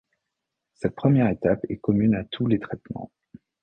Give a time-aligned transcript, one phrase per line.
[0.73, 3.11] Cette première étape est commune à tous les traitements.